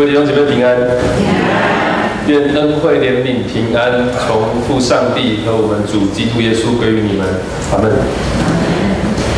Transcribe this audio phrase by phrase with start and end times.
[0.00, 0.74] 各位弟兄姐妹平安，
[2.26, 7.26] 愿恩惠、怜悯、平安从父上帝和我们主基督耶稣归于你们。
[7.70, 7.92] 阿门。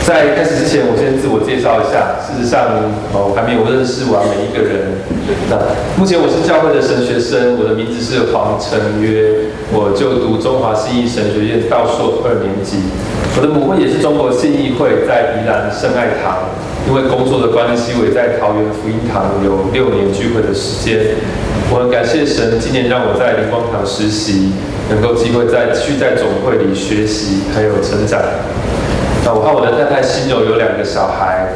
[0.03, 2.19] 在开始之前，我先自我介绍一下。
[2.19, 2.75] 事实上，
[3.15, 4.99] 我还没有认识完每一个人。
[5.49, 5.55] 那
[5.97, 12.83] 目前我是教会的神学生，我的名字是黄成约，我就读中华信义神学院道硕二年级。
[13.39, 16.51] 我的母会也是中国信义会，在宜兰圣爱堂。
[16.91, 21.15] 因为工作的关系，我也在桃园福音堂有六年聚会的时间。
[21.71, 24.51] 我很感谢神，今年让我在灵光堂实习，
[24.91, 28.19] 能够机会再续在总会里学习，还有成长。
[29.25, 31.55] 那我和我的太太心柔有两个小孩，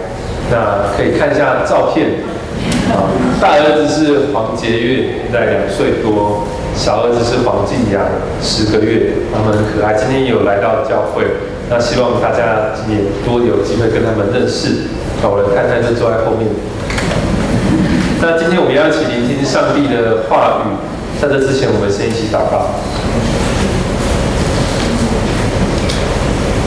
[0.50, 2.22] 那可以看一下照片。
[2.94, 8.06] 啊，大儿子是黄杰月，现在两岁多；小儿子是黄静阳，
[8.40, 9.12] 十个月。
[9.34, 11.26] 他们很可爱，今天有来到教会。
[11.68, 14.86] 那希望大家今年多有机会跟他们认识。
[15.20, 16.46] 那我的太太就坐在后面。
[18.22, 20.78] 那今天我们要一起聆听上帝的话语，
[21.20, 22.70] 在这之前，我们先一起祷告。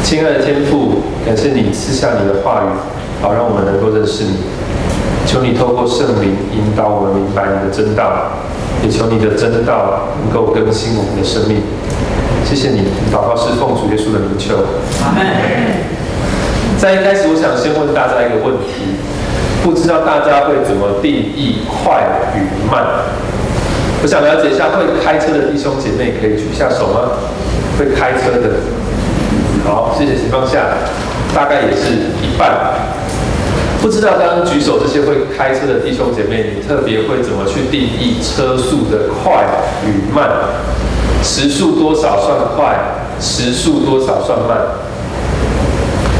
[0.09, 2.73] 亲爱的天父，感谢你赐下你的话语，
[3.21, 4.41] 好让我们能够认识你。
[5.27, 8.33] 求你透过圣灵引导我们明白你的真道，
[8.81, 11.61] 也求你的真道能够更新我们的生命。
[12.43, 14.55] 谢谢你，祷告是奉主耶稣的名求。
[15.05, 15.21] 阿门。
[16.79, 18.97] 在一开始，我想先问大家一个问题：
[19.61, 22.81] 不知道大家会怎么定义快与慢？
[24.01, 27.13] 我想了解一下，会开车的弟兄姐妹可以举下手吗？
[27.77, 28.57] 会开车的。
[29.65, 30.65] 好，谢谢情况下，
[31.35, 31.93] 大概也是
[32.23, 32.49] 一半。
[33.81, 39.45] 不知道刚刚举手这些会开车的弟兄姐妹，你特别会怎么去定义车速的快
[39.85, 40.29] 与慢？
[41.23, 42.77] 时速多少算快？
[43.19, 44.57] 时速多少算慢？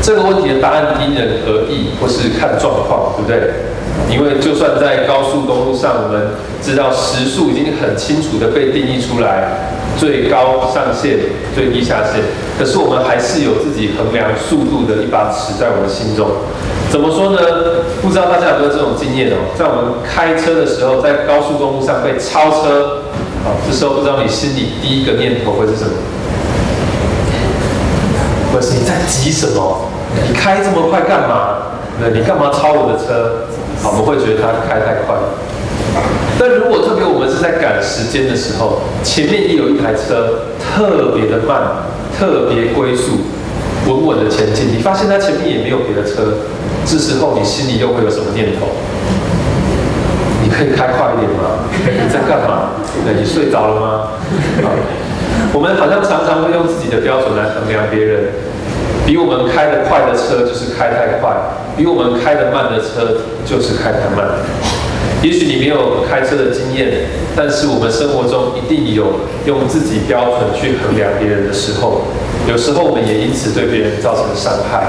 [0.02, 3.54] 这个问题的答案因人而异，或是看状况，对不对？
[4.10, 6.30] 因为就算在高速公路上，我们
[6.62, 9.79] 知道时速已经很清楚的被定义出来。
[10.00, 11.20] 最高上限、
[11.54, 12.24] 最低下限，
[12.58, 16.26] 可是我们还是有自己衡量速度的一把尺在我们心中。
[16.90, 17.38] 怎么说呢？
[18.02, 19.52] 不知道大家有没有这种经验哦？
[19.60, 23.04] 在我们开车的时候，在高速公路上被超车，
[23.44, 25.92] 啊，这时候不知道你心里第一个念头会是什么？
[28.54, 29.86] 或是你在急什么？
[30.26, 31.76] 你开这么快干嘛？
[32.00, 33.46] 对，你干嘛超我的车？
[33.84, 35.19] 好，我们会觉得他开太快。
[37.42, 41.62] 在赶时间的时候，前面也有一台车特别的慢，
[42.18, 43.22] 特别龟速，
[43.88, 46.40] 稳稳的前进，你发现它前面也没有别的车，
[46.86, 48.68] 这时候你心里又会有什么念头？
[50.44, 51.64] 你可以开快一点吗？
[51.72, 52.72] 你在干嘛？
[53.18, 54.08] 你睡着了吗？
[55.54, 58.34] 我们好像常常会用自己的标准来衡量别人，
[59.06, 61.32] 比我们开得快的车就是开太快，
[61.78, 64.28] 比我们开得慢的车就是开太慢。
[65.22, 72.04] 也许你没有开车的经验，但是我们生活中一定有用自己标准去衡量别人的时候。
[72.48, 74.88] 有时候我们也因此对别人造成伤害。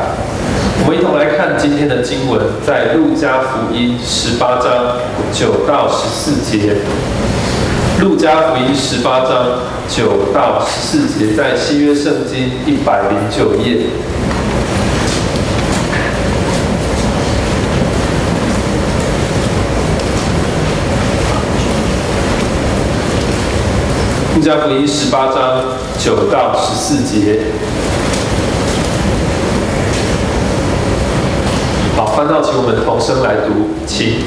[0.83, 4.97] 我们一同来看今天的经文，在路加福音十八章
[5.33, 6.77] 九到十四节。
[8.01, 13.89] 路加福音十八章九到十四节，在新约圣经一百零九页。
[24.41, 25.63] 加福音十八章
[25.99, 27.41] 九到十四节，
[31.95, 34.25] 好，翻到请我们同声来读，请。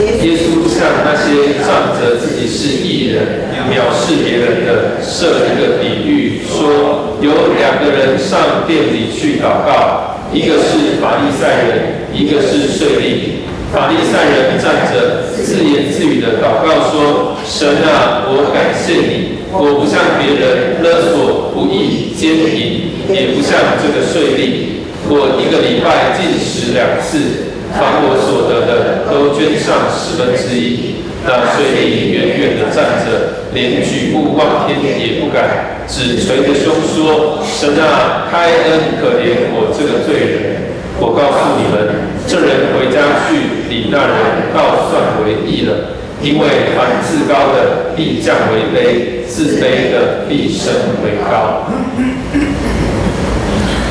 [0.00, 13.42] 耶稣向那些仗着自己是艺人、藐视别人的，设一个比喻，说有两个人上殿里去祷告，一个是法利赛人，一个是税吏。
[13.72, 24.80] 法利赛人站着，自言自语的祷告说：“神啊，我感谢你。”我不像别人勒索、不义、奸淫，也不像这个税吏。
[25.08, 31.04] 我一个礼拜进食两次，凡我所得的都捐上十分之一。
[31.24, 46.00] 那税吏远远的站着，连举目望天也不敢，只捶着胸说：“神啊，开恩可怜我这个罪人。”我告诉你们，这人回家去，比那人倒算为义了。
[46.22, 46.46] 因为
[46.76, 50.72] 凡自高的必降为卑，自卑的必升
[51.04, 51.66] 为高。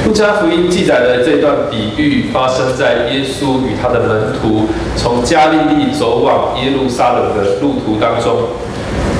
[0.06, 8.48] 路加福音记载的这段比喻，发生在耶稣与他的门徒从加利利走往耶路撒冷的路途当中。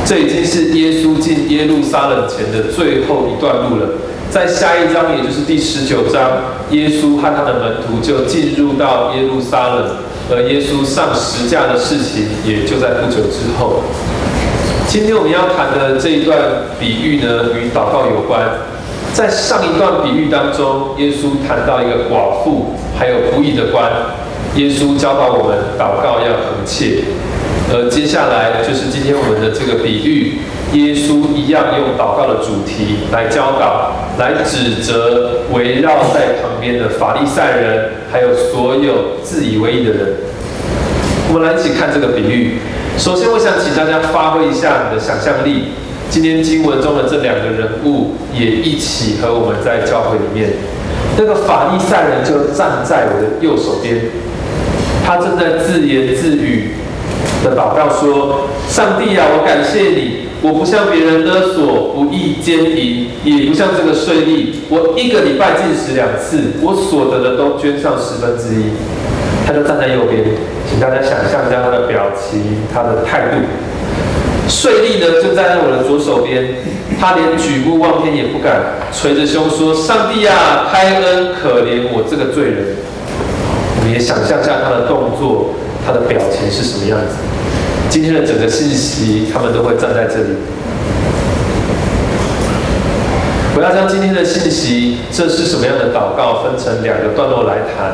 [0.06, 3.90] 这已经是耶稣进耶路撒冷前的最后一段路了。
[4.30, 6.32] 在下一章，也就是第十九章，
[6.72, 9.98] 耶稣和他的门徒就进入到耶路撒冷。
[10.32, 13.84] 而耶稣上十架的事情也就在不久之后。
[14.88, 16.40] 今天我们要谈的这一段
[16.80, 18.42] 比喻呢，与祷告有关。
[19.14, 23.92] 在上一段比喻当中，耶稣谈到一个寡妇，还有不义的官。
[24.56, 27.04] 耶稣教导我们祷告要恳切。
[27.74, 30.40] 而接下来就是今天我们的这个比喻，
[30.74, 40.16] 耶稣一样用祷告的主题来教导，来指责围绕在旁边的法利赛人，还有所有自以为意的人。
[41.28, 42.60] 我们来一起看这个比喻。
[42.98, 45.74] 首先，我想请大家发挥一下你的想象力。
[46.10, 50.52] 今天经文中的这两个人物也一起和我们在教会里面。
[51.18, 54.00] 那个法利赛人就站在我的右手边，
[55.06, 56.72] 他正在自言自语
[57.44, 64.56] 的祷告说：“上帝啊，我感谢你，我不像别人勒索、不义奸淫，也不像这个税吏。
[64.70, 68.74] 我一个礼拜进食两次，我所得的都捐上十分之一。”
[69.46, 70.24] 他就站在右边，
[70.68, 72.42] 请大家想象一下他的表情、
[72.74, 73.38] 他的态度。
[74.48, 76.56] 税吏呢，就站在我的左手边，
[77.00, 78.62] 他连举目望天也不敢，
[78.92, 82.76] 捶着胸说：“上帝啊，开恩可怜我这个罪人。”
[83.78, 85.54] 我们也想象一下他的动作、
[85.86, 87.16] 他的表情是什么样子。
[87.92, 90.30] 今天的整个信息，他们都会站在这里。
[93.54, 97.92] 我要将今天的信息，这是什么样的祷告，分成两个段落来谈。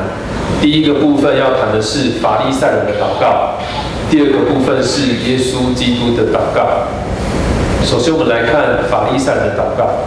[0.62, 3.58] 第一个部分要谈的是法利赛人的祷告，
[4.08, 6.86] 第二个部分是耶稣基督的祷告。
[7.84, 10.06] 首先，我们来看法利赛人的祷告。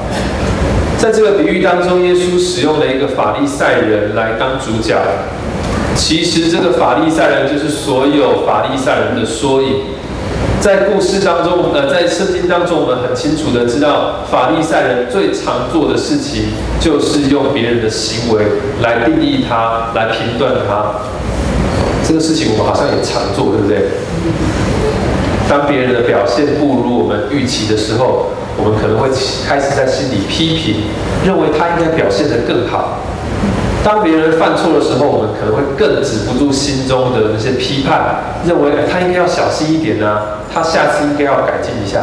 [0.98, 4.96] 在这个比喻当中，耶稣使用了一个法利赛人来当主角。
[5.96, 9.82] 其实，这个法利赛人就是所有法利赛人的缩影。
[10.60, 16.50] 在故事当中，呃，在圣经当中，我们很清楚的知道，法利赛人最常做的事情，
[16.80, 18.46] 就是用别人的行为
[18.82, 21.02] 来定义他，来评断他。
[22.08, 23.90] 这个事情我们好像也常做，对不对？
[25.50, 28.28] 当别人的表现不如我们预期的时候，
[28.58, 29.10] 我们可能会
[29.48, 30.84] 开始在心里批评，
[31.26, 33.00] 认为他应该表现得更好。
[33.84, 40.20] 当别人犯错的时候，我们可能会更止不住心中的那些批判，认为他应该要小心一点呢，
[40.54, 42.00] 他下次应该要改进一下。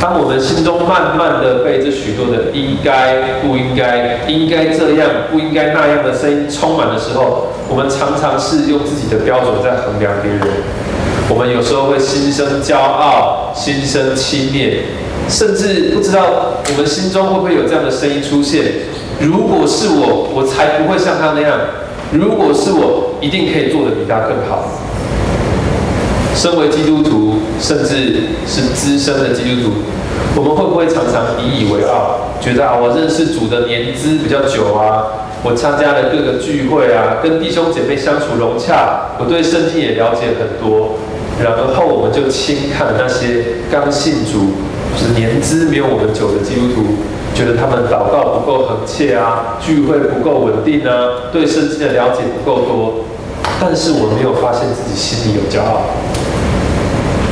[0.00, 10.40] 当我们心中慢慢的被这许多的应该、不应该、应该这样、不应该那样的声音充满的时候，我们常常是用自己的标准在衡量别人。
[11.28, 14.82] 我们有时候会心生骄傲，心生轻蔑，
[15.28, 18.62] 甚至不知道我们心中会不会有这样的声音出现。
[19.22, 21.58] 如果是我，我才不会像他那样。
[22.12, 24.68] 如果是我，一定可以做得比他更好。
[26.34, 29.70] 身为基督徒，甚至是资深的基督徒，
[30.34, 40.96] 我们会不会常常引以为傲，觉得啊，我认识主的年资比较久啊，我参加了各个聚会啊，跟弟兄姐妹相处融洽，我对圣经也了解很多。
[41.42, 44.52] 然后我们就轻看那些刚信主，
[44.96, 46.82] 就是年资没有我们久的基督徒。
[47.34, 53.04] 觉得他们祷告不够恒切啊，聚会不够稳定啊，对圣经的了解不够多，
[53.60, 55.82] 但是我没有发现自己心里有骄傲。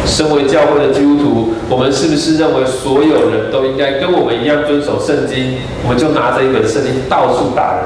[0.07, 5.59] 身为教会的基督徒，我们是不是认为所有人都应该跟我们一样遵守圣经？
[5.85, 7.85] 我们就拿着一本圣经到处打人，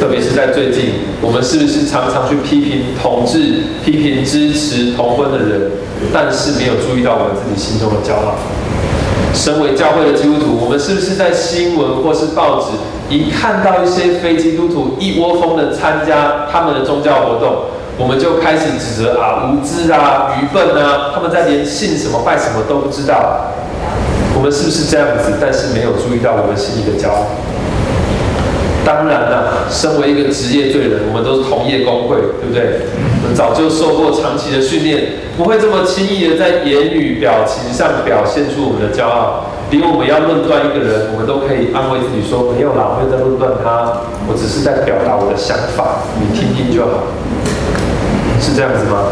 [0.00, 5.70] 特别是在最近，我们是不是常常去批评同志、批评支持同婚的人，
[6.12, 8.34] 但是没有注意到我们自己心中的骄傲？
[9.36, 12.68] 身为教会的基督徒，我们是不是在新闻或是报纸
[13.08, 17.66] 一看到一些非基督徒一窝蜂的参加他们的宗教活动，
[17.98, 23.52] 我们就开始指责啊无知啊愚笨啊，他们在连信什么拜什么都不知道。
[24.34, 25.34] 我们是不是这样子？
[25.40, 27.26] 但是没有注意到我们心里的骄傲。
[28.84, 32.80] 当然了，身为一个职业罪人，我们都是同业工会，对不对？
[33.26, 39.50] 们早就受过长期的训练，不会这么轻易的在言语表情上表现出我们的骄傲。
[39.68, 47.10] 比如我们要论断一个人，我们都可以安慰自己说：没有啦，我没有在论断他，我只是在表达我的想法，你听听就好。
[48.38, 49.10] 是这样子吗？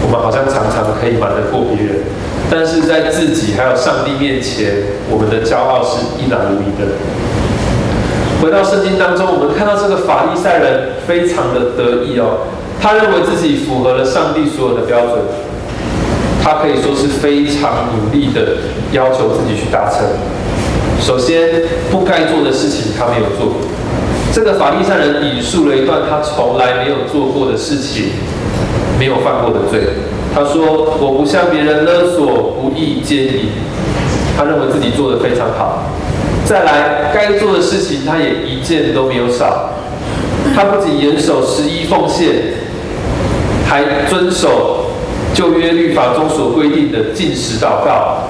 [0.00, 2.08] 我们好像常常可以瞒得过别人，
[2.48, 6.96] 但是在自己还有上帝面前，我们的骄傲是一览无遗的。
[8.40, 12.46] 回到圣经当中，我们看到这个法利赛人非常的得意哦，
[12.80, 15.18] 他认为自己符合了上帝所有的标准，
[16.42, 18.58] 他可以说是非常努力的
[18.92, 20.06] 要求自己去达成。
[21.00, 23.56] 首先，不该做的事情他没有做。
[24.32, 28.10] 这个法利赛人引述了一段他从来没有做过的事情，
[28.98, 29.80] 没有犯过的罪。
[30.34, 32.26] 他说：“我不向别人勒索，
[32.60, 33.48] 不义奸淫。”
[34.36, 35.84] 他认为自己做的非常好。
[36.44, 39.70] 再来，该做的事情他也一件都没有少。
[40.54, 42.28] 他不仅严守十一奉献，
[43.68, 44.92] 还遵守
[45.34, 48.22] 旧约律法中所规定的禁食祷告。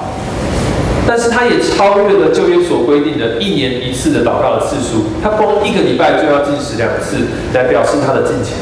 [1.07, 8.57] 但是他也超越了旧约所规定的一年一次的祷告的次数，他光一个礼拜就要进食两次，来表示他的敬虔。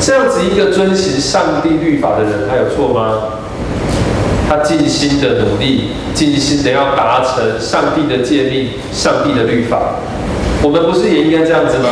[0.00, 3.34] 这样子一个遵行上帝律法的人，他有错吗？
[4.48, 9.96] 他尽心的努力，尽心的要达成上帝的诫命、上帝的律法。
[10.62, 11.88] 我们不是也应该这样子吗？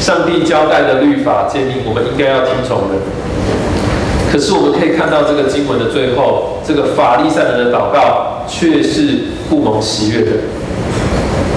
[0.00, 2.96] 上帝交代的律法诫命，我们应该要听从的。
[4.32, 9.18] 可是我们可以看到这个经文的最后，这个法利赛人的祷告却是
[9.50, 10.30] 不蒙喜悦的。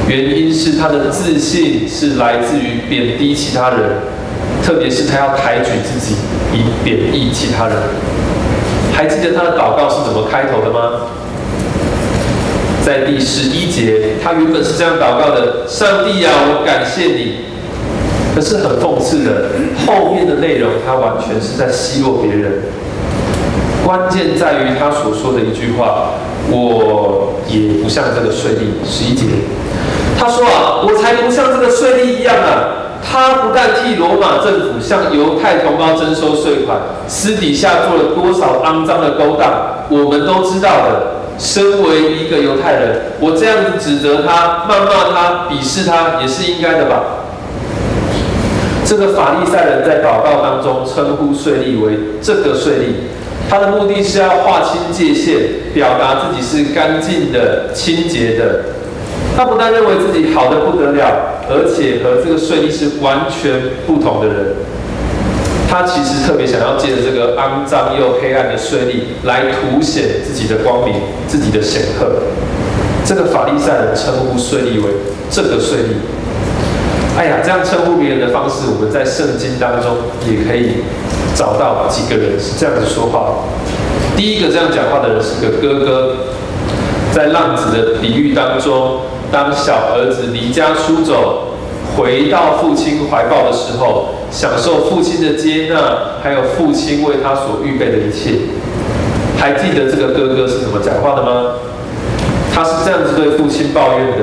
[0.08, 4.02] 原因是他的自信是来自于贬低其他人，
[4.62, 6.16] 特别是他要抬举自己，
[6.52, 7.78] 以贬义其他人。
[8.92, 11.08] 还记得他的祷告是怎么开头的吗？
[12.86, 17.36] 在第十一节，他原本是这样祷告的：“上帝啊，我感谢你。”
[18.34, 19.50] 可是很讽刺的，
[19.86, 22.64] 后面的内容他完全是在奚落别人。
[23.86, 26.14] 关键在于他所说的一句话
[26.50, 29.26] ：“我也不像这个税吏。”十一节，
[30.18, 33.04] 他说啊：“我才不像这个税吏一样啊！
[33.06, 41.08] 他不但替罗马政府向犹太同胞征收税款，私底下做了多少肮脏的勾当，我们都知道的。
[41.38, 47.04] 身为一个犹太人，我这样子指责他、谩骂他、鄙视他，也是应该的吧？”
[48.94, 55.36] 这个法利赛人在祷告当中称呼税吏为这个税吏，他的目的是要划清界限，
[55.74, 58.66] 表达自己是干净的、清洁的。
[59.36, 64.54] 他不但认为自己好的不得了，而且和这个税吏是完全不同的人。
[65.68, 70.94] 他其实特别想要借着这个肮脏又黑暗的税吏来凸显自己的光明、
[71.28, 72.12] 自己的显赫。
[73.04, 74.92] 这个法利赛人称呼税吏为
[75.32, 76.23] 这个税吏。
[77.16, 80.84] 哎呀，这样称呼别人的方式，我们在圣经当中也可以
[81.36, 83.46] 找到几个人是这样子说话。
[84.18, 86.16] 第一个这样讲话的人是个哥哥，
[87.14, 89.02] 在浪子的比喻当中，
[89.32, 91.54] 当小儿子离家出走，
[91.96, 98.40] 回到父亲怀抱的时候，享受父亲的接纳，还有父亲为他所预备的一切。
[99.38, 101.54] 还记得这个哥哥是怎么讲话的吗？
[102.54, 104.18] 他是这样子对父亲抱怨的。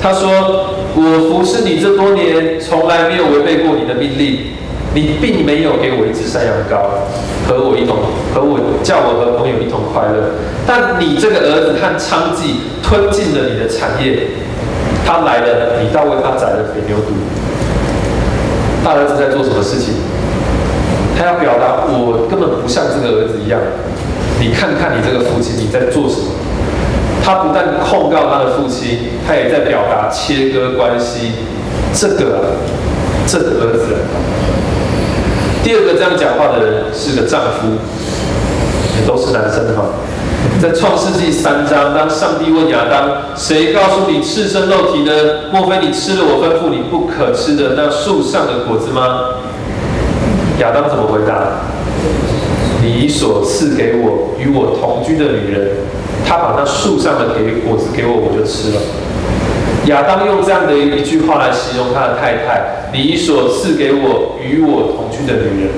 [0.00, 4.38] 他说：“我服侍你这多年，从来没有违背过你的命令。
[4.94, 7.08] 你并没有给我一只山羊羔，
[7.48, 7.96] 和我一同
[8.34, 10.36] 和我叫我和朋友一同快乐。
[10.66, 14.28] 但你这个儿子和娼妓吞尽了你的产业。
[15.06, 17.16] 他来了，你倒为他宰了肥牛犊。
[18.84, 19.94] 大儿子在做什么事情？
[21.16, 23.58] 他要表达我根本不像这个儿子一样。
[24.38, 26.36] 你看看你这个父亲，你在做什么？”
[27.24, 31.32] 他不但控告他的父亲，他也在表达切割关系。
[31.94, 32.56] 这个，
[33.26, 33.96] 这个儿子。
[35.62, 37.78] 第二个这样讲话的人是个丈夫，
[38.98, 39.84] 也都是男生哈。
[40.60, 45.12] 在创世纪三章，当上帝问亚当：“谁告诉你赤身肉体呢？
[45.52, 49.38] 莫非你吃了我吩咐你不可吃的那树上的果子吗？”
[50.58, 51.34] 亚当怎么回答？
[52.82, 55.76] 你所赐给我与我同居的女人。
[56.26, 58.80] 他把那树上的给果子给我，我就吃了。
[59.86, 65.72] 亚当用这样的一句话来形容他的太太：“你所赐给我与我同居的女人。”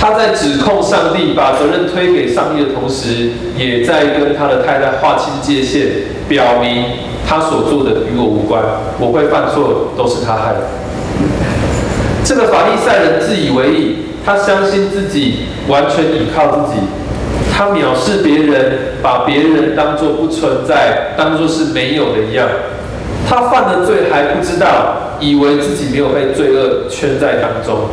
[0.00, 5.86] 他在指控上帝把责任推给上帝的同时，也在跟他的太太划清界限，
[6.26, 6.84] 表明
[7.28, 8.62] 他所做的与我无关。
[8.98, 10.60] 我会犯错，都是他害的。
[12.24, 16.80] 这个法利赛人自以为意，他相信自己完全依靠自己。
[17.60, 22.48] 他藐视别人，把别人当作不存在，当作是没有的一样。
[23.28, 27.90] 他犯的罪还不知道，以为自己没有被罪恶圈在当中。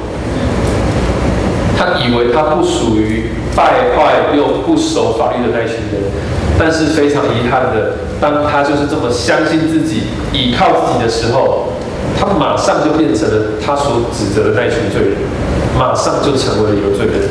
[1.77, 6.01] 他以为他不属于败坏又不守法律的那群人。
[6.57, 11.73] 但是非常遗憾的，当他就是这么相信自己、倚靠自己的时候，
[12.17, 15.17] 他马上就变成了他所指责的那群罪人，
[15.77, 17.27] 马上就成为了有罪的人。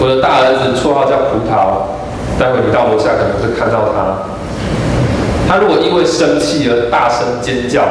[0.00, 1.84] 我的大儿子绰号叫葡萄，
[2.40, 4.24] 待会你到楼下可能会看到他。
[5.46, 7.84] 他如果因为生气而大声尖叫，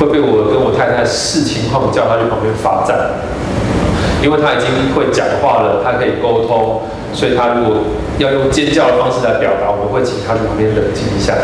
[0.00, 2.96] 会被我跟我太太视情况叫他去旁边罚站。
[4.24, 6.82] 因为他已经会讲话了，他可以沟通，
[7.12, 7.84] 所以他如果
[8.18, 11.34] 要用尖叫的方式来表达，我们会请他去旁边冷静一下。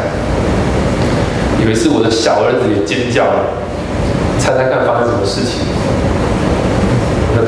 [1.63, 3.53] 有一次我的小儿子也尖叫了，
[4.41, 5.61] 猜猜看发生什么事情？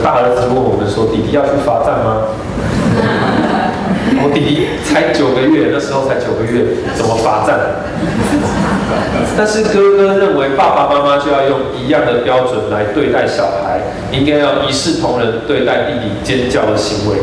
[0.02, 2.28] 大儿子问我们说：“弟弟要去罚站吗？”
[4.22, 7.58] 我弟弟才九个月，那时候才九个月，怎么罚站？
[9.36, 17.18] 但是哥哥认为爸爸妈妈就要用一样的标准来对待小孩，应该要一视同仁对待弟弟尖叫的行为。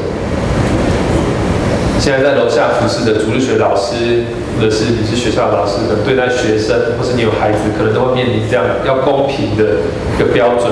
[2.00, 4.26] 现在在楼下服侍的主日学老师，
[4.60, 9.64] 或者是你是学校的老师，可能对待学生，或是你有孩子，可能都会面临这样要公平的
[10.14, 10.70] 一个标准。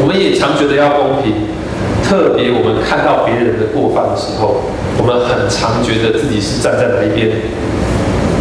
[0.00, 1.32] 我们也常觉得要公平，
[2.02, 4.62] 特别我们看到别人的过犯的时候，
[4.98, 7.30] 我们很常觉得自己是站在哪一边，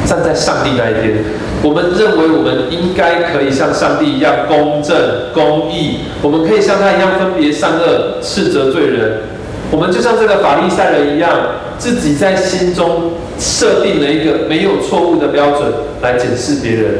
[0.05, 1.24] 站在上帝那一边。
[1.63, 9.22] 我们认为我们应该可以像上帝一样公正、公义，我们可以像他一样分别善恶、斥责罪人。
[9.72, 11.31] 我们就像这个法利赛人一样，
[11.77, 16.95] 自己在心中设定了一个没有错误的标准来检视别人。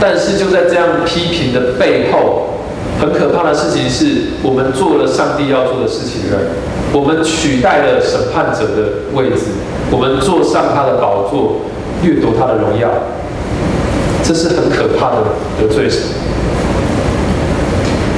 [0.00, 2.57] 但是就在这样批评的背后，
[3.00, 6.38] 很可怕的事情是我们做了上帝要做的事情了，
[6.92, 9.54] 我们取代了审判者的位置，
[9.90, 11.60] 我们坐上他的宝座，
[12.02, 12.88] 阅读他的荣耀，
[14.24, 15.22] 这是很可怕的
[15.60, 15.88] 得罪。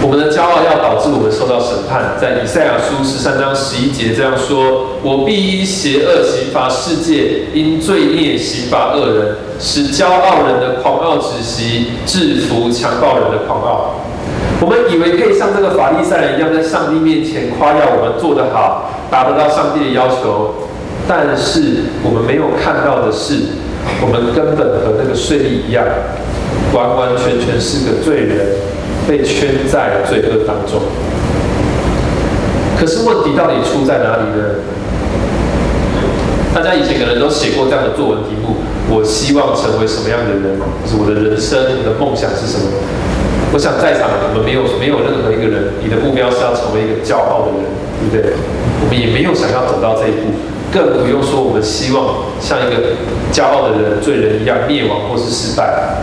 [0.03, 2.17] 我们的骄傲要导致我们受到审判。
[2.19, 13.97] 在以赛亚书十三章十一节这样说：“我必因邪恶刑罚世界，因罪孽刑罚恶人，使骄傲人的狂傲止息，制服强暴人的狂傲。”
[14.63, 20.55] 我们以为可以像这个法利赛人一样，在上帝面前夸耀我们做得好，达得到上帝的要求。
[21.07, 23.35] 但是我们没有看到的是，
[24.01, 25.85] 我们根本和那个税吏一样，
[26.73, 28.70] 完完全全是个罪人。
[29.11, 30.79] 被圈在罪恶当中，
[32.79, 34.55] 可是问题到底出在哪里呢？
[36.55, 40.55] 大家以前可能都写过这样的作文题目：我希望成为什么样的人？
[40.87, 42.71] 是我的人生我的梦想是什么？
[43.53, 47.67] 我想在场我们没有没有任何一个人，你的目标是要成为一个骄傲的人，
[47.99, 48.39] 对不对？
[48.79, 50.31] 我们也没有想要走到这一步，
[50.71, 52.95] 更不用说我们希望像一个
[53.35, 55.99] 骄傲的人、罪人一样灭亡或是失败。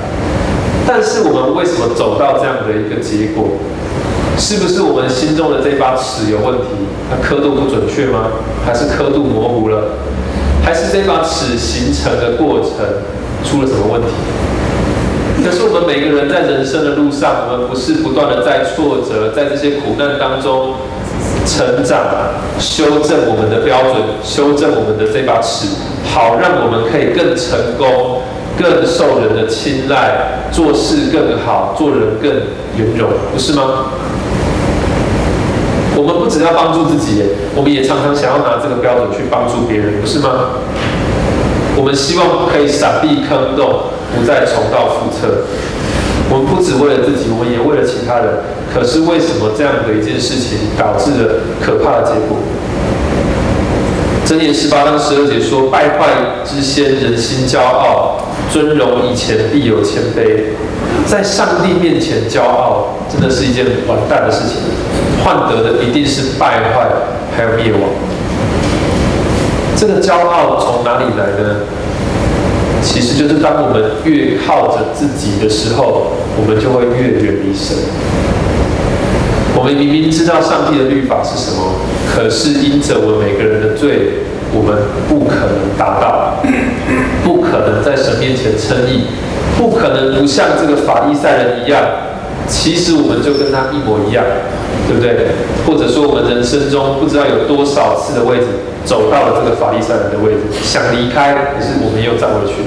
[0.88, 3.60] 但是我们为什么走到这样的一个结果？
[4.38, 6.68] 是不是我们心中的这把尺有问题？
[7.10, 8.30] 它刻度不准确吗？
[8.64, 9.98] 还是刻度模糊了？
[10.64, 12.86] 还是这把尺形成的过程
[13.44, 14.08] 出了什么问题？
[15.44, 20.76] 可是我们每个人在人生的路上，我们不是不断的在挫折，在这些苦难当中
[21.46, 21.98] 成长，
[22.60, 25.68] 修正我们的标准，修正我们的这把尺，
[26.06, 28.22] 好让我们可以更成功。
[28.58, 32.32] 更受人的青睐，做事更好，做人更
[32.76, 33.92] 圆融，不是吗？
[35.96, 37.24] 我们不只要帮助自己，
[37.56, 40.30] 我们也常常想要拿这个标准去帮助别人，不是吗？
[41.76, 43.84] 我们希望可以闪避坑洞，
[44.16, 45.46] 不再重蹈覆辙。
[46.30, 48.44] 我们不只为了自己，我们也为了其他人。
[48.74, 52.38] 可是为什么这样的一件事情导致了可怕的结果？
[54.26, 56.10] 箴言十八章十二节说：“败坏
[56.44, 60.56] 之先，人心骄傲。”尊荣以前必有谦卑，
[61.06, 64.58] 在上帝面前骄傲，真的是一件完蛋的事情。
[65.24, 66.88] 换得的一定是败坏，
[67.36, 67.82] 还有灭亡。
[69.76, 71.62] 这个骄傲从哪里来呢？
[72.82, 77.76] 其实就是当我们越靠着自己的时候，我们就会越远离神。
[79.56, 81.74] 我们明明知道上帝的律法是什么，
[82.16, 84.24] 可是因着我们每个人的罪。
[84.54, 84.78] 我们
[85.10, 86.42] 不可能达到，
[87.24, 89.08] 不可能在神面前称义，
[89.58, 91.84] 不可能不像这个法利赛人一样。
[92.48, 94.24] 其实我们就跟他一模一样，
[94.88, 95.36] 对不对？
[95.66, 98.46] 或者说我们人生中不知道有多少次的位置
[98.86, 102.64] 走到了这个法利赛人的位置，想离开，可是我们又站回去。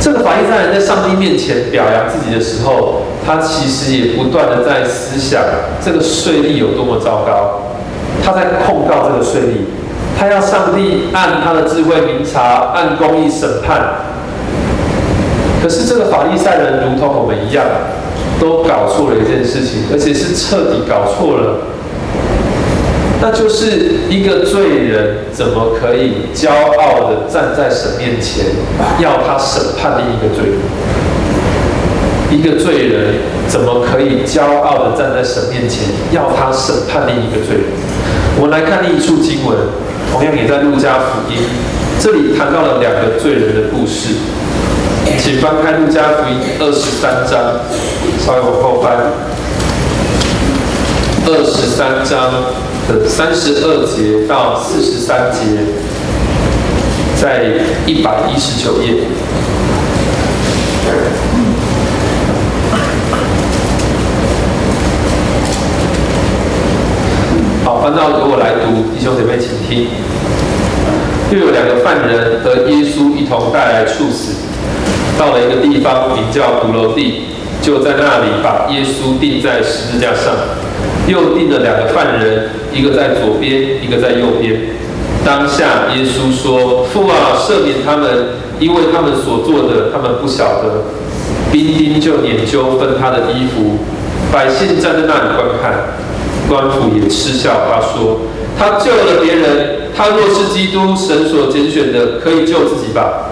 [0.00, 5.42] 这个法利赛人在上帝面前表扬自己的时候，他其实也不断的在思想
[5.84, 7.60] 这个税吏有多么糟糕。
[8.24, 9.68] 他在控告这个税吏，
[10.18, 13.80] 他要上帝按他的智慧明察，按公义审判。
[15.62, 17.64] 可是这个法利赛人如同我们一样，
[18.38, 21.58] 都搞错了一件事情，而且是彻底搞错了。
[23.22, 28.44] 那就是一个罪人怎么可以骄傲的站在神面前，
[29.00, 30.58] 要他审判另一个罪人？
[32.30, 33.14] 一个罪人
[33.48, 37.64] 怎么可以骄傲的站在神面前，要他审判另一个罪人？
[38.36, 39.56] 我们来看另一处经文，
[40.14, 41.38] 同样也在路加福音，
[41.98, 44.14] 这里谈到了两个罪人的故事。
[45.18, 47.58] 请翻开路加福音二十三章，
[48.24, 48.96] 稍微往后翻，
[51.26, 52.30] 二十三章
[52.86, 55.40] 的三十二节到四十三节，
[57.20, 57.46] 在
[57.84, 59.08] 一百一十九页。
[67.84, 69.88] 翻到由我来读，弟兄姐妹请听。
[71.30, 74.40] 又有两个犯人和耶稣一同带来处死，
[75.18, 77.24] 到了一个地方名叫独楼地，
[77.60, 80.32] 就在那里把耶稣钉在十字架上，
[81.06, 84.62] 又钉了两个犯人，一个在左边，一个在右边。
[85.22, 88.08] 当下耶稣说：“父啊，赦免他们，
[88.60, 90.84] 因为他们所做的，他们不晓得。”
[91.52, 93.84] 兵丁就研究分他的衣服，
[94.32, 96.00] 百姓站在那里观看，
[96.48, 98.20] 官府也嗤笑他说
[98.58, 103.30] ：“他救了别人，他若是基督，神所拣选的，可以救自己吧。”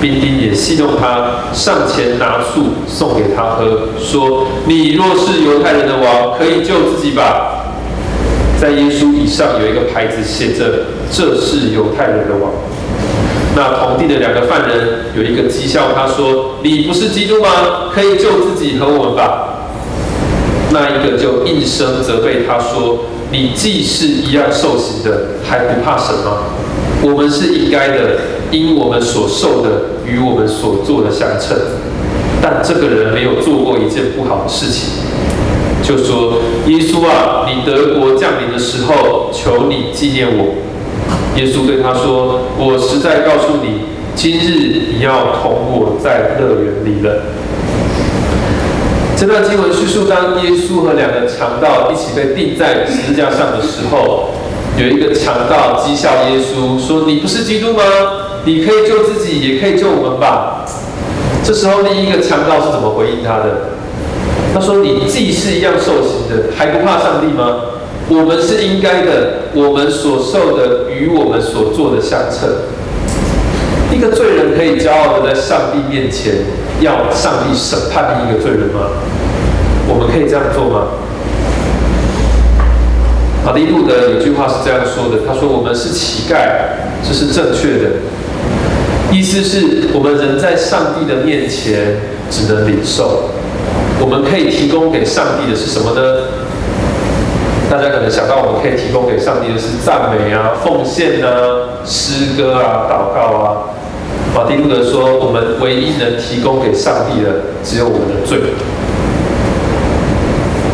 [0.00, 7.66] 兵丁也戏弄他，上前拿醋送给他喝，说：“你若是犹太人的王，可以救自己吧。”
[8.58, 12.50] 在耶稣以上有一个牌子，写着：“这是犹太人的王。”
[13.54, 17.90] 那同地的两个犯人有一个讥笑他说：“你不是基督吗？
[17.92, 19.48] 可以救自己和我们吧。”
[20.72, 26.44] 那一个就应声责备他说：“你既是一样受刑的，还不怕神吗？
[27.02, 28.18] 我们是应该的，
[28.52, 29.70] 因我们所受的
[30.06, 31.56] 与我们所做的相称。
[32.42, 34.90] 但这个人没有做过一件不好的事情，
[35.82, 40.54] 就说：耶稣啊，你德国降临的时候，求你纪念我。”
[41.36, 43.80] 耶稣对他说：“我实在告诉你，
[44.14, 47.22] 今日你要同我在乐园里了。”
[49.20, 54.30] 这段经文叙述，当耶稣和两个强盗一起被钉在十字架上的时候，
[54.78, 57.82] 有一个强盗讥笑耶稣说：“你不是基督吗？
[58.46, 60.64] 你可以救自己，也可以救我们吧。”
[61.44, 63.76] 这时候，另一个强盗是怎么回应他的？
[64.54, 67.60] 他说：“你既是一样受刑的，还不怕上帝吗？”
[68.08, 72.48] 我们是应该的，我们所受的与我们所做的相称。
[73.92, 76.36] 一个罪人可以骄傲的在上帝面前
[76.80, 78.90] 要上帝审判另一个罪人吗？
[79.88, 80.86] 我们可以这样做吗？
[83.44, 87.90] 马丁路德有句话是这样说的，他说：“我们是乞丐，这是正确的。
[89.10, 91.96] 意思是我们人在上帝的面前
[92.30, 93.30] 只能领受，
[93.98, 96.00] 我们可以提供给上帝的是什么呢？”
[97.70, 103.69] 大家可能想到，我们可以提供给上帝的是赞美啊、奉献啊、诗歌啊、祷告啊。
[104.34, 107.30] 马丁路德说，我们唯一能提供给上帝的，
[107.64, 108.38] 只有我们的罪。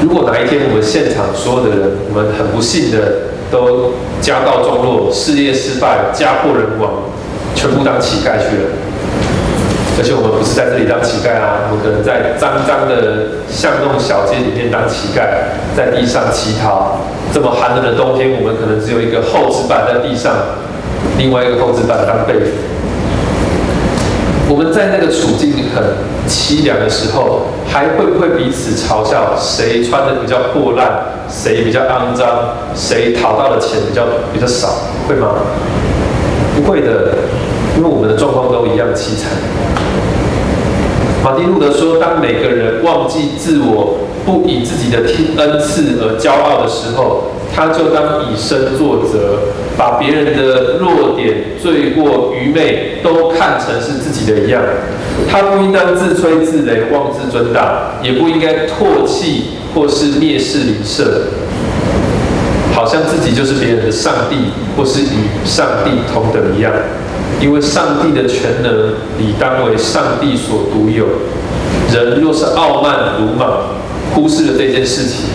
[0.03, 7.09] 如果哪一天我们现场所有的人，我们很不幸的都家道中落、事业失败、家破人亡，
[7.55, 8.69] 全部当乞丐去了。
[9.99, 17.01] 而且我们不是在这里当乞丐啊，我们可能在脏脏的巷弄小街里面当乞丐，在地上乞讨。
[17.33, 20.61] 这么寒冷的冬天，我们可能只有一个厚纸板在地上，
[21.17, 22.53] 另外一个厚纸板当被子。
[24.49, 25.83] 我们在那个处境很
[26.29, 29.37] 凄凉的时候，还会不会彼此嘲笑？
[29.37, 31.27] 谁穿的比较破烂？
[31.29, 32.55] 谁比较肮脏？
[32.75, 34.69] 谁讨到的钱比较比较少？
[35.09, 35.29] 会吗？
[36.55, 37.15] 不会的。
[37.77, 39.33] 因为我们的状况都一样凄惨。
[41.23, 47.25] 马丁路德说：“当每个人忘记自我，不以自己的天恩赐而骄傲的时候，
[47.57, 49.39] 他就当以身作则，
[49.79, 54.63] 把别人的弱点、罪过、愚昧都看成是自己的一样。
[55.27, 61.29] 他不应当自吹自擂、妄自尊大，也不应该唾弃或是蔑视邻舍，
[62.75, 64.37] 好像自己就是别人的上帝，
[64.77, 66.71] 或是与上帝同等一样。”
[67.41, 71.07] 因为上帝的全能理当为上帝所独有，
[71.93, 73.77] 人若是傲慢鲁莽，
[74.15, 75.27] 忽视了这件事情，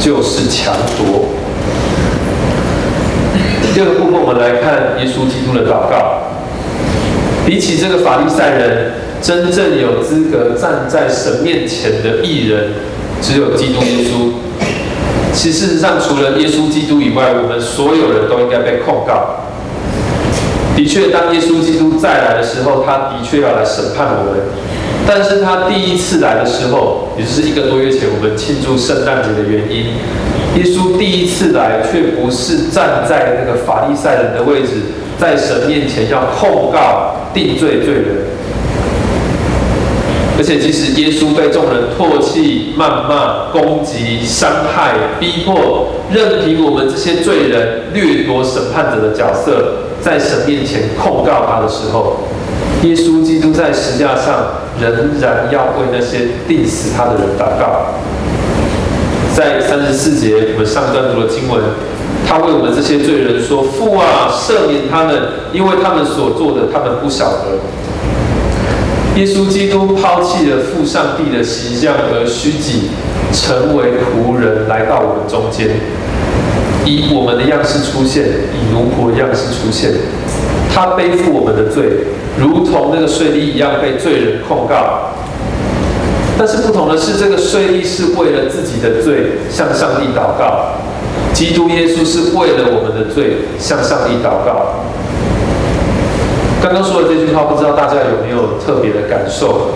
[0.00, 1.26] 就是强夺。
[3.74, 6.22] 第二个部分，我们来看耶稣基督的祷告。
[7.44, 12.74] 比起这个法利赛人，真正有资格站在神面前的艺人，
[13.20, 14.30] 只有基督耶稣。
[15.32, 19.40] 其实事实上，除了耶稣基督以外，我们所有人都应该被控告。
[20.76, 24.40] 的确，当耶稣基督再来的时候，他的确要来审判我们。
[25.04, 29.98] 但是他第一次来的时候，也就是一个多月前我们庆祝圣诞节的原因，
[30.56, 34.82] 耶稣第一次来却不是站在那个法利赛人的位置，
[35.18, 38.04] 在神面前要控告定罪罪人。
[40.36, 49.80] 而且，即使耶稣被众人唾弃、谩骂、攻击、伤害、逼迫，任凭我们这些罪人掠夺审判者的角色。
[50.00, 52.16] 在神面前控告他的时候，
[52.82, 57.94] 耶稣基督在十字架上仍然要为那些定死他的人祷告。
[59.34, 61.60] 在三十四节，我们上段读的经文，
[62.24, 67.58] 他为我们这些罪人说：“父啊，赦免他们，因为他们所做的，他们不晓得。”
[69.18, 72.90] 耶稣基督抛弃了父上帝的形象而虚己，
[73.32, 75.80] 成为仆人来到我们中间。
[76.84, 79.90] 以我们的样式出现，以奴仆的样式出现。
[80.72, 81.84] 他背负我们的罪，
[82.38, 85.10] 如同那个税吏一样被罪人控告。
[86.36, 90.74] 但是不同的是，这个税吏是为了自己的罪向上帝祷告，
[91.32, 94.82] 基督耶稣是为了我们的罪向上帝祷告。
[96.60, 99.74] 刚刚说的这句话，不知道大家有没有特别的感受？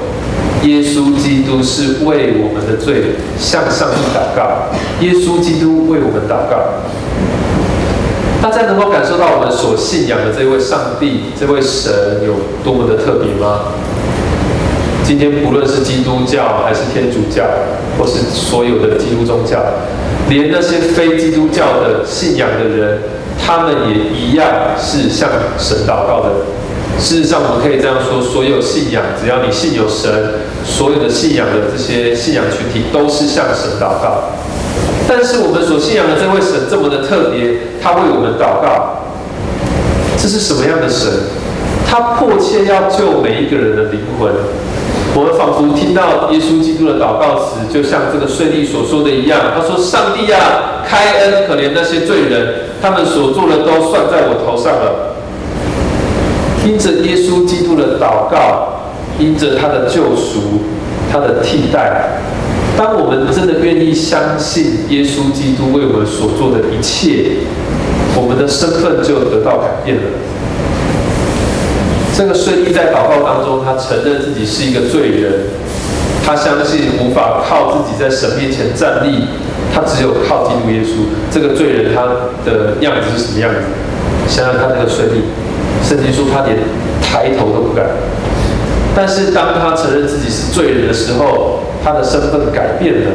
[0.64, 6.82] 耶稣基督是为我们的罪向上帝祷告，耶稣基督为我们祷告。
[8.42, 11.92] 大家能够感受到我们所信仰的这位上帝、这位神
[12.26, 13.60] 有多么的特别吗？
[15.08, 17.42] 今天不论是基督教还是天主教，
[17.98, 19.58] 或是所有的基督宗教，
[20.28, 22.98] 连那些非基督教的信仰的人，
[23.42, 24.46] 他们也一样
[24.78, 26.28] 是向神祷告的。
[27.00, 30.12] 事实上，我们可以这样说：所有信仰，只要你信有神，
[30.62, 34.36] 所有的信仰的这些信仰群体都是向神祷告。
[35.08, 39.08] 但是我们所信仰的这位神这么的特别，他为我们祷告，
[40.18, 41.10] 这是什么样的神？
[41.86, 44.30] 他迫切要救每一个人的灵魂。
[45.18, 49.40] 我们仿佛听到耶稣基督的祷告词，就像这个税吏所说的一样。
[49.52, 55.16] 他说：“上帝啊，开恩可怜那些罪人，他们所做的都算在我头上了。”
[56.64, 58.78] 因着耶稣基督的祷告，
[59.18, 60.62] 因着他的救赎，
[61.10, 62.20] 他的替代，
[62.76, 67.38] 当我们真的愿意相信耶稣基督为我们所做的一切，
[68.14, 70.02] 我们的身份就得到改变了。
[72.18, 75.32] 这个税吏在祷告当中，他承认自己是一个罪人，
[76.26, 79.28] 他相信无法靠自己在神面前站立，
[79.72, 81.06] 他只有靠基督耶稣。
[81.30, 82.02] 这个罪人他
[82.44, 83.60] 的样子是什么样子？
[84.26, 86.58] 想想看，那个税吏，圣经说他连
[87.00, 87.86] 抬头都不敢。
[88.96, 93.12] 但是当他承认自己是罪人的时候，他的身份改变了。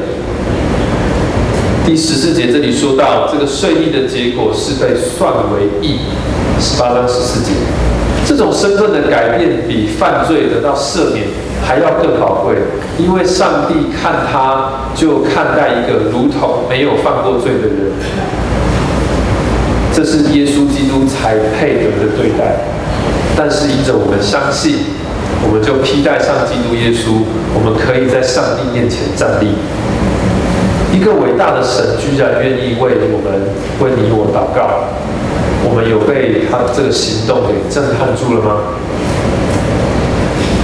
[1.85, 5.99] 第十四节这里说到，这个税吏的结果是被算为义。
[6.61, 7.51] 十八章十四节。
[8.25, 11.27] 这种身份的改变比犯罪得到赦免
[11.61, 12.55] 还要更宝贵，
[12.97, 17.91] 因为上帝看他就看待一个如同没有犯过罪的人，
[19.93, 22.63] 这是耶稣基督才配得的对待。
[23.35, 24.75] 但是依着我们相信，
[25.43, 27.23] 我们就披戴上基督耶稣，
[27.55, 29.55] 我们可以在上帝面前站立。
[30.91, 33.49] 一个伟大的神居然愿意为我们
[33.81, 34.85] 为你我祷告。
[35.65, 38.57] 我们有被他这个行动给震撼住了吗？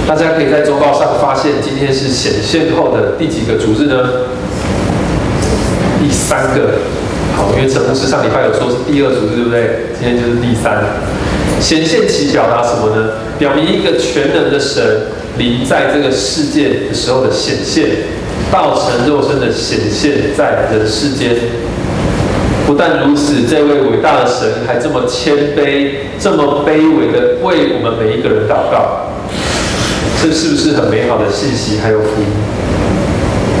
[0.06, 4.26] 大家可以在周报上发现，今天是显现后的第几个主日呢？
[6.00, 6.80] 第三个。
[7.36, 9.94] 好，因为陈牧师上礼拜有说是第二主日，对不对？
[9.98, 10.82] 今天就是第三。
[11.60, 13.12] 显现期表达什么呢？
[13.38, 14.82] 表明一个全能的神
[15.38, 17.86] 临在这个世界的时候的显现，
[18.50, 21.36] 道成肉身的显现在人世间。
[22.70, 29.10] 不但如此，这位伟大的神还这么谦卑、这么卑微的为我们每一个人祷告，
[30.22, 32.28] 这是不是很美好的信息还有福音？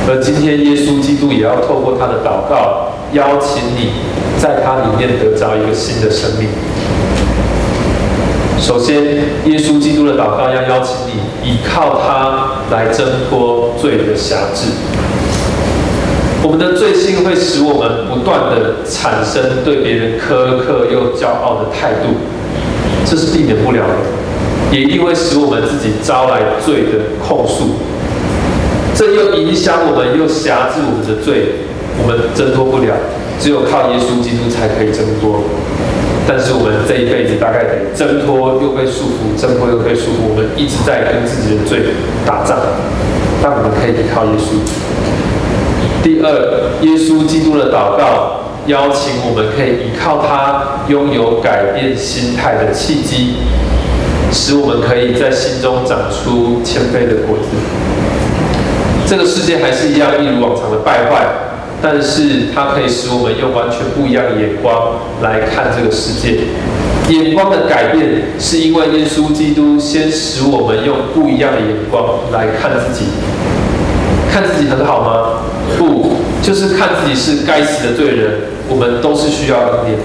[0.08, 3.94] 而今天耶稣基督也要透过他的祷告，邀请你
[4.38, 6.48] 在他里面得着一个新的生命。
[8.60, 9.02] 首先，
[9.46, 14.70] 耶稣基督的祷告要邀请你依靠他来挣脱罪的辖制。
[16.42, 22.16] 我们的罪性会使我们不断的产生对别人苛刻又骄傲的态度，
[23.04, 27.76] 这是避免不了的，也一定会使我们自己招来罪的控诉，
[28.94, 31.60] 这又影响我们，又辖制我们的罪，
[32.00, 32.96] 我们挣脱不了，
[33.38, 35.44] 只有靠耶稣基督才可以挣脱。
[36.26, 41.92] 但是我们这一辈子大概得挣脱又被束缚，挣脱又被束缚，我们一直在跟自己的罪
[42.24, 42.56] 打仗，
[43.42, 44.64] 但我们可以依靠耶稣。
[46.02, 53.34] 第二，耶稣基督的祷告邀请我们可以依靠他，拥有改变心态的契机，
[54.32, 57.48] 使我们可以在心中长出谦卑的果子。
[59.06, 61.26] 这个世界还是一样一如往常的败坏，
[61.82, 66.44] 但是它可以使我们用完全不一样的眼光来看这个世界。
[67.08, 73.06] 眼光的改变，是因为耶稣基督先使我们用不一样的眼光来看自己。
[74.30, 75.42] 看自己很好吗？
[75.76, 76.12] 不，
[76.42, 78.40] 就是看自己是该死的罪人。
[78.68, 79.98] 我们都是需要改变。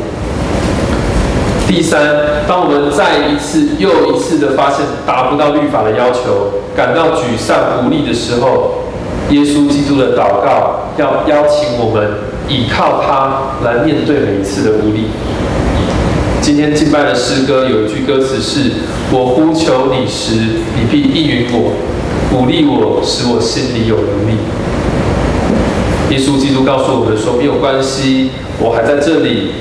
[1.68, 2.02] 第三，
[2.48, 8.86] 当我们再一次又一次的发现达不到律法的要求，感到沮丧无力的时候，
[9.30, 12.10] 耶稣基督的祷告要邀请我们
[12.48, 15.10] 倚靠他来面对每一次的无力。
[16.42, 18.72] 今天敬拜的诗歌有一句歌词是
[19.12, 20.36] ：“我呼求你时，
[20.76, 21.74] 你必应允我。”
[22.36, 24.36] 鼓励我，使我心里有能力。
[26.10, 29.54] 耶稣基督告诉我们说：“没有关系，我还在这里，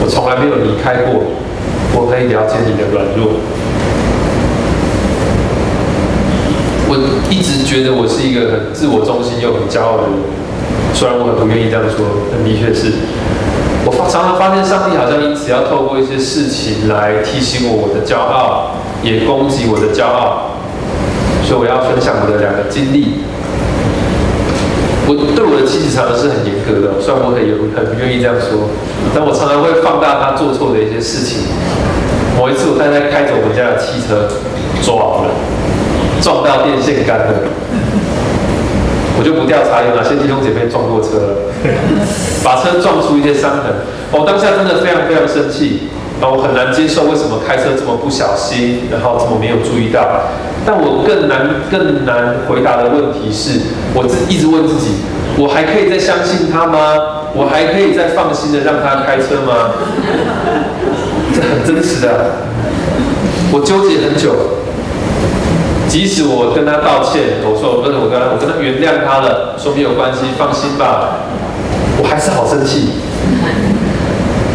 [0.00, 1.24] 我从来没有离开过，
[1.98, 3.42] 我可以了解你的软弱。”
[6.88, 6.94] 我
[7.28, 10.14] 一直觉得我是一个很自我中心又很骄傲的人，
[10.94, 12.92] 虽然我很不愿意这样说，但的确是。
[13.84, 20.55] 我常常发现上帝好像因此要透过一些事情来提醒我我的骄傲，也攻击我的骄傲，
[21.46, 23.22] 所以我要分享我的两个经历。
[25.06, 28.66] 我对我的妻子常常是很严格的，虽然我很有很不愿意这样说，
[29.14, 31.46] 但我常常会放大她做错的一些事情。
[32.34, 34.26] 某一次我太太开着我们家的汽车
[34.82, 35.30] 撞了，
[36.20, 37.46] 撞到电线杆了。
[39.14, 41.32] 我就不调查有哪些弟兄姐妹撞过车了，
[42.42, 43.86] 把车撞出一些伤痕。
[44.10, 45.86] 我当下真的非常非常生气，
[46.18, 50.02] 啊，我很难接受为什么开车这么不小心，然后这么没有注意到。
[50.66, 53.60] 但我更难更难回答的问题是，
[53.94, 54.96] 我自一直问自己，
[55.38, 57.22] 我还可以再相信他吗？
[57.34, 59.70] 我还可以再放心的让他开车吗？
[61.32, 62.42] 这很真实的，
[63.52, 64.34] 我纠结很久。
[65.88, 71.20] 即使我跟他道歉，我说我跟我跟他我跟他原谅他了，说没有关系，放心吧，
[72.02, 72.90] 我还是好生气。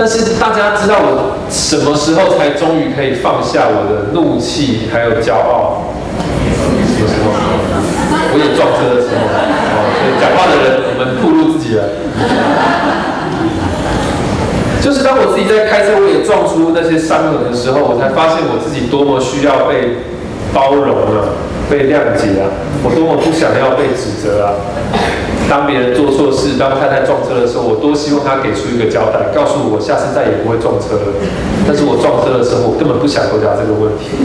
[0.02, 5.94] 但是大家知道我什么时候才终于可以放下我的怒气还有骄傲？
[6.18, 7.30] 什么时候？
[8.34, 9.22] 我也撞车的时候。
[9.22, 9.86] 哦，
[10.18, 11.86] 讲话的人，我们暴露自己了。
[14.82, 20.10] 就是当我自己在开车，我也撞出那些伤痕的时候，我才发现我自己多么需要被。
[20.54, 21.32] 包容啊，
[21.70, 22.52] 被谅解啊！
[22.84, 24.52] 我多么不想要被指责啊！
[25.50, 31.14] 当别人做错事，当太太撞车的时候，我多希望他给出一个交代，告诉我下次再也不会撞车了。
[31.68, 34.16] 但是我撞车的时候，我根本不想回答这个问题。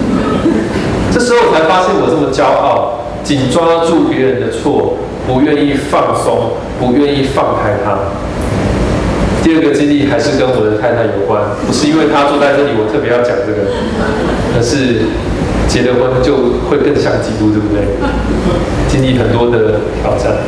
[1.11, 7.99] 这时候我才发现我这么骄傲，紧抓住别人的错，不愿意放松，不愿意放开他。
[9.43, 13.67] 第二个经历还是跟我的太太有关，不是因为她坐在这里，我特别要讲这个，
[14.55, 15.11] 而是。
[15.69, 17.83] 结了婚就会更像基督，对不对？
[18.89, 20.39] 经历很多的挑战。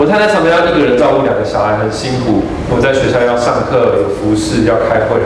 [0.00, 2.40] 我太太常常要一个人照顾两个小孩，很辛苦。
[2.72, 5.20] 我在学校要上课，有服饰，要开会。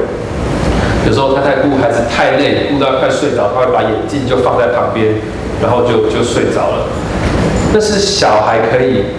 [1.06, 5.22] 有时候太太顾孩子太累，顾到快睡着，她会把眼镜就放在旁边，
[5.62, 6.90] 然后就就睡着了。
[7.72, 9.14] 那是小孩可以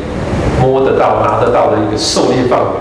[0.60, 2.76] 摸得到、拿得到的一个狩猎范围。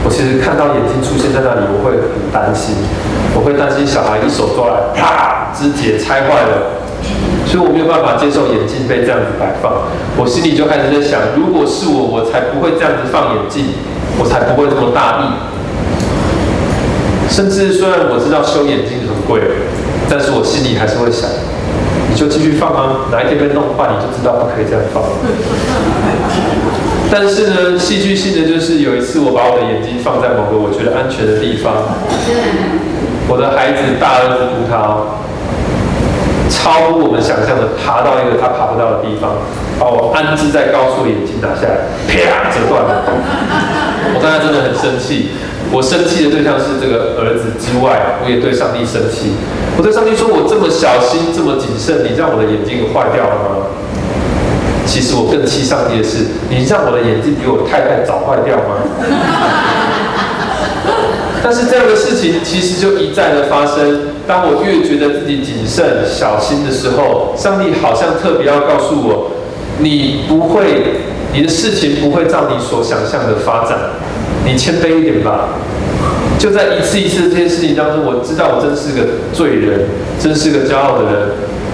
[0.00, 2.80] 我其实看到眼睛出现在那里，我会很担心。
[3.36, 6.85] 我会担心小孩一手抓来，啪，肢解拆坏了，
[7.46, 9.88] 所以我没有办法接受眼镜被这样子摆放。
[10.18, 13.72] 我心里就开始在想，如果是我，我才不会这样子放眼镜，
[14.18, 15.30] 我才不会这么大意。
[17.30, 19.40] 甚至虽然我知道修眼镜很贵，
[20.10, 21.28] 但是我心里还是会想，
[22.10, 25.02] 你就继续放啊，哪一天被弄坏，你就知道不可以这样放。
[27.10, 31.72] 但是呢，戏剧性的就是有一次，我把我的眼睛放在某个我觉得安全的地方，
[33.28, 35.25] 我的孩子大儿子葡萄，
[36.48, 39.38] 超乎我们想象的爬到一个他爬不到的地方，
[39.78, 43.02] 把我安置在高处，眼睛拿下来，啪折断了。
[44.14, 45.30] 我刚才真的很生气，
[45.72, 49.34] 我生气的对象是这个儿子之外，我也对上帝生气。
[49.76, 53.66] 我对上帝说：“我这么小心，这么谨慎，你让我的眼睛坏掉了吗？”
[54.86, 58.80] 其实我更气上帝的是，你让我的眼睛比我太太早坏掉吗？
[61.42, 64.08] 但是这样的事情其实就一再的发生。
[64.26, 69.30] 当我越觉得自己谨慎小心的时候，上帝好像特别要告诉我，
[69.78, 71.00] 你不会，
[71.32, 73.78] 你的事情不会照你所想象的发展。
[74.44, 75.50] 你谦卑一点吧。
[76.38, 79.86] 就在一次一次这件事情当中，我知道我真是个罪人，
[80.20, 81.28] 真是个骄傲的人。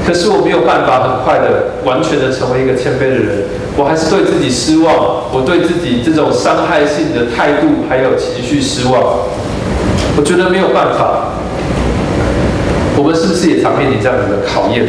[0.07, 3.45] 可是我没有办法很快的、完全的成为一个谦卑的人，
[3.77, 4.95] 我还是对自己失望，
[5.33, 9.27] 我对自己这种伤害性的态度还有情绪失望。
[10.17, 11.33] 我觉得没有办法。
[12.97, 14.85] 我们是不是也常面临这样子的考验？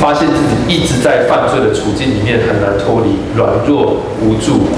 [0.00, 4.68] 发现自己一直在犯罪的处境里面，很难脱离，软弱无助。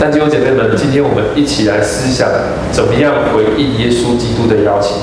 [0.00, 2.28] 但弟兄姐妹们，今天我们一起来思想，
[2.72, 4.96] 怎么样回应耶稣基督的邀请。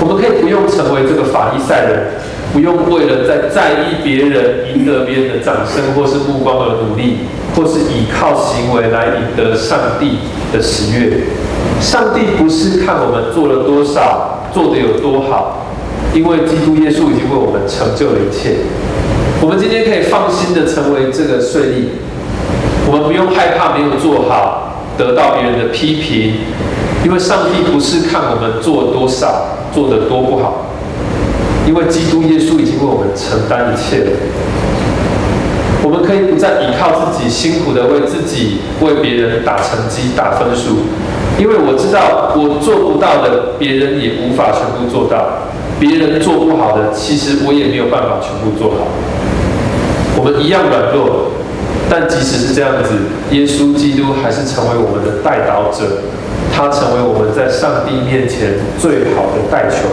[0.00, 2.20] 我们可以不用成为这个法利赛人，
[2.52, 7.18] 不用为了在在意别人、赢得别人的掌声或是目光而努力，
[7.54, 10.18] 或是依靠行为来赢得上帝
[10.52, 11.24] 的喜悦。
[11.80, 15.66] 上帝不是看我们做了多少，做的有多好，
[16.14, 18.56] 因为基督耶稣已经为我们成就了一切。
[19.40, 21.84] 我们今天可以放心的成为这个税吏，
[22.86, 26.34] 我们不用害怕没有做好得到别人的批评，
[27.04, 29.48] 因为上帝不是看我们做多少。
[29.74, 30.66] 做的多不好，
[31.66, 34.10] 因为基督耶稣已经为我们承担一切了。
[35.84, 40.88] 我们可以不再依靠自己辛苦的为自己、为别人打成绩、打分数，
[41.38, 45.44] 因为我知道我做不到的，别人也无法全部做到；
[45.78, 48.88] 别人做不好的，其实我也没有办法全部做好。
[50.16, 51.32] 我们一样软弱，
[51.90, 52.88] 但即使是这样子，
[53.36, 56.00] 耶稣基督还是成为我们的代祷者，
[56.50, 59.84] 他成为我们在上帝面前最好的代求。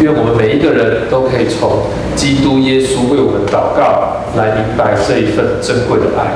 [0.00, 1.84] 愿我们每一个人都可以从
[2.16, 6.32] 基督耶稣为我们祷告，来明白这一份珍贵的爱。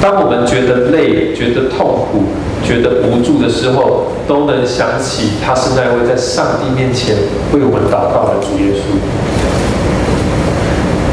[0.00, 2.24] 当我们觉得累、觉得痛苦、
[2.64, 7.16] 觉得无助的时候，都能想起他是那位在上帝面前
[7.52, 8.96] 为我们祷告的主耶稣。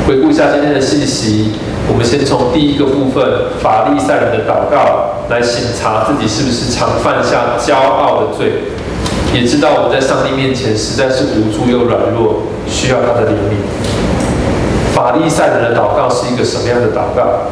[0.08, 1.52] 回顾一下今天的信息，
[1.90, 8.54] 我们先从第一个部分法利赛人的祷告来审查自己是不是常犯下骄傲的罪。
[9.34, 13.60] 也知道我们在上帝面前实在是无助又软弱，需要他的怜悯。
[14.94, 17.52] 法利赛人的祷告是一个什么样的祷告？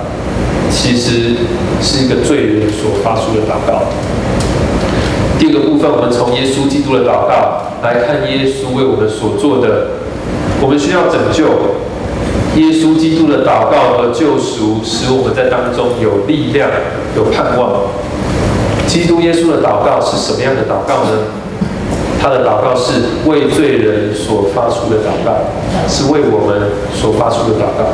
[0.71, 1.36] 其实
[1.82, 3.84] 是一个罪人所发出的祷告。
[5.38, 9.88] 第二个部分，我们从耶稣基督的祷告来看耶稣为我们所做的。
[10.61, 11.45] 我们需要拯救，
[12.55, 16.69] 耶稣基督的祷告和救赎，使我们在当中有力量、
[17.15, 17.91] 有盼望。
[18.88, 21.44] 基督耶稣的祷告是什么样的祷告呢？
[22.26, 22.93] 他的祷告是
[23.30, 25.45] 为罪人所发出的祷告，
[25.88, 27.93] 是为我们所发出的祷告。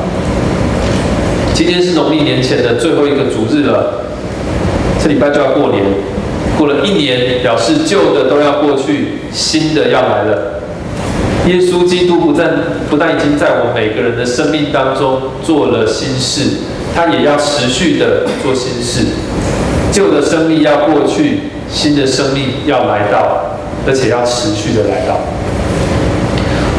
[1.53, 4.05] 今天是农历年前的最后一个主日了，
[5.03, 5.83] 这礼拜就要过年，
[6.57, 10.61] 过了一年，表示旧的都要过去，新的要来了。
[11.47, 12.53] 耶稣基督不但
[12.89, 16.59] 不但已经在我们每个人的生命当中做了新事，
[16.95, 19.07] 他也要持续的做新事。
[19.91, 23.50] 旧的生命要过去，新的生命要来到。
[23.87, 25.17] 而且要持续的来到，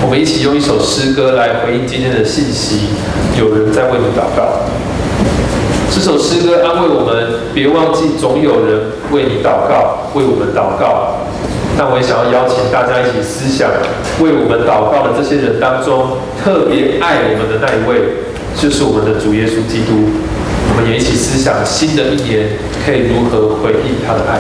[0.05, 2.91] 我们一起用一首诗歌来回应今天的信息。
[3.37, 4.63] 有人在为你祷告，
[5.91, 11.27] 这首诗歌安慰我们，别忘记总有人为你祷告，为我们祷告。
[11.77, 13.71] 但我也想要邀请大家一起思想，
[14.21, 20.13] 为我们祷告的这些人当中，特别爱我们的那一位，就是我们的主耶稣基督。
[20.69, 24.39] 我们也一起思想，新的一年可以如何回应他的爱。